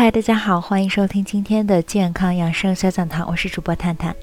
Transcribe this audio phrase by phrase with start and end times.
[0.00, 4.14] 嗨，大家好，欢迎收听今天的健康养生小讲堂，我是主播探探。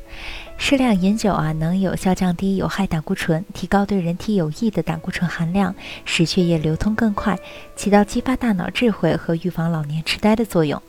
[0.57, 5.75] 适量饮酒啊，能有效降低有害胆固醇，提高对人体有益的胆固醇含量，
[6.05, 7.37] 使血液流通更快，
[7.75, 10.81] 起到激发大脑智慧和预防老年痴呆的作用。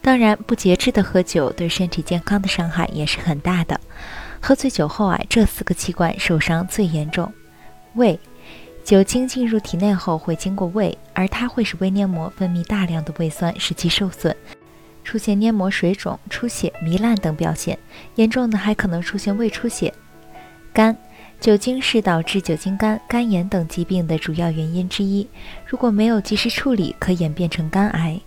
[0.00, 3.80] 当然，不节制的喝酒对身体健康的伤害也是很大的。
[4.40, 7.32] 喝醉酒后啊，这四个器官受伤最严重。
[7.94, 8.18] 胃，
[8.84, 14.36] 酒精进入体内后会经过胃，而它会使胃黏膜分泌大量的胃酸，使其受损。
[15.04, 17.78] 出现黏膜水肿、出血、糜烂等表现，
[18.16, 19.92] 严重的还可能出现胃出血。
[20.72, 20.96] 肝，
[21.40, 25.26] 酒精是导致酒精肝、肝炎等疾病的主要原因之一，
[25.66, 28.20] 如果没有及时处理，可演变成肝癌。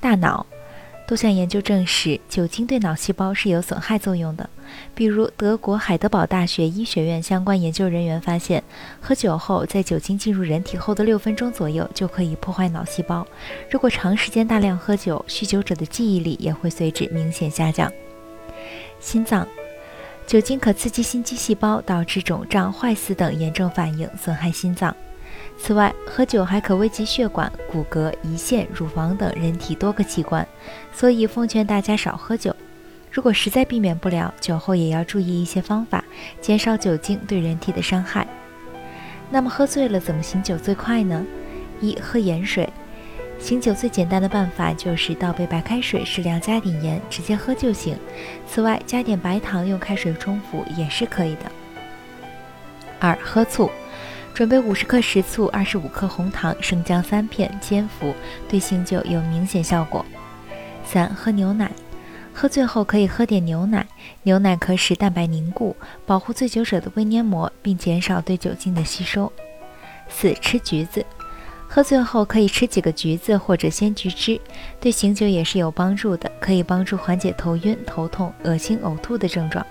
[0.00, 0.44] 大脑。
[1.06, 4.48] 多项研究证实，酒精对脑细胞是有损害作用的。
[4.94, 8.62] 比如，德国海德堡大学医学院相关研究人员发现，
[9.00, 13.26] 喝酒后，在酒精进入人体后的六分钟左右，就可以破坏脑细胞。
[13.70, 17.92] 如果长时间大量喝酒，酗酒者的记忆力也会随之明显下降。
[18.98, 19.46] 心脏，
[20.26, 24.96] 酒精可刺激心肌细胞，导致肿胀、坏死等炎症反应，损害心脏。
[25.58, 30.46] 此外，喝酒还可危及血管、骨骼、胰腺、乳房等人体多个器官，
[30.92, 32.54] 所以奉劝大家少喝酒。
[33.10, 36.02] 如果实在避免不了，酒后也要注意一些方法，
[36.40, 38.26] 减少酒精对人体的伤害。
[39.30, 41.24] 那么，喝醉了怎么醒酒最快呢？
[41.80, 42.68] 一、喝盐水。
[43.38, 47.96] 醒酒最简单的办法就是倒杯白开水，适量加点盐，直接喝就行。
[48.46, 51.52] 此外，加点白糖，用开水冲服也是可以的。
[53.00, 53.70] 二、喝醋。
[54.34, 58.14] 准备五十克食醋，二十五克红糖，生姜三片，煎服，
[58.48, 60.04] 对醒酒有明显效果。
[60.84, 61.70] 三、喝牛奶，
[62.32, 63.86] 喝醉后可以喝点牛奶，
[64.22, 69.30] 牛奶可使蛋白凝固，保护醉酒者的胃黏膜，并减少对酒精的吸收。
[70.08, 71.04] 四、吃橘子，
[71.68, 74.40] 喝醉后可以吃几个橘子或者鲜橘汁，
[74.80, 79.64] 对醒酒也是有帮助的，可以帮助缓解头晕、头痛、恶心、呕吐的症状。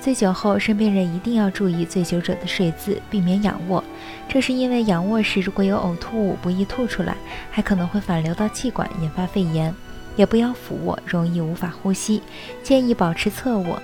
[0.00, 3.82] 醉酒后，身边人一定要注意醉酒者的睡姿，避免仰卧。
[4.28, 7.16] 这是因为仰卧时如果有呕吐物，不易吐出来，
[7.50, 9.74] 还可能会反流到气管，引发肺炎。
[10.14, 12.22] 也不要俯卧，容易无法呼吸。
[12.62, 13.82] 建议保持侧卧，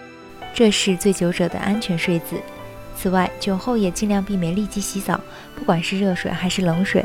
[0.55, 2.37] 这是醉酒者的安全睡姿。
[2.97, 5.21] 此外，酒后也尽量避免立即洗澡，
[5.57, 7.05] 不管是热水还是冷水。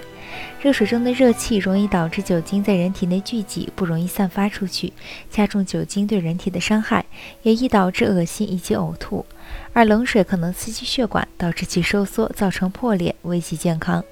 [0.62, 4.92] 热水中的热气容易导致酒精在人体内聚集，不容易散发出去，
[5.30, 7.06] 加重酒精对人体的伤害，
[7.44, 9.26] 也易导致恶心以及呕吐。
[9.74, 14.04] 而冷水可能刺激血管，导致其收缩，造成破裂，危及健康。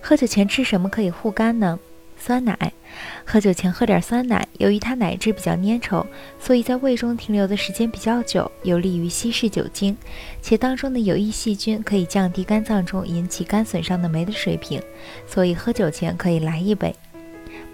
[0.00, 1.78] 喝酒前吃什么可以护肝呢？
[2.26, 2.72] 酸奶，
[3.26, 6.06] 喝酒前喝点酸奶，由于它奶质比较粘稠，
[6.40, 9.94] 所以在胃中停留的时间比较久，有利于稀释酒精，
[10.40, 14.80] 且当中的有益细菌可以降低肝脏中引起肝损伤的酶的水平，
[15.26, 16.94] 所以喝酒前可以来一杯。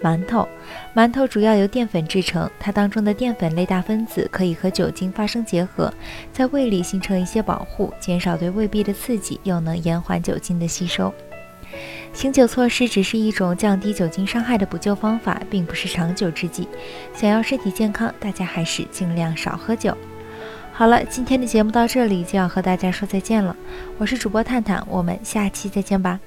[0.03, 0.45] 馒头，
[0.93, 5.93] 馒头主要由淀粉制成，它当中的淀粉类大分子可以和酒精发生结合，
[6.33, 11.13] 在胃里形成一些保护，减少对胃壁的刺激，又能延缓酒精的吸收。
[12.13, 16.67] 醒酒措施只是一种降低酒精伤害的补救方法，并不是长久之计。
[17.15, 19.95] 想要身体健康，大家还是尽量少喝酒。
[20.73, 23.55] 好了，今天的节目到这里就要和大家说再见了。
[23.97, 26.19] 我是主播探探，我们下期再见吧。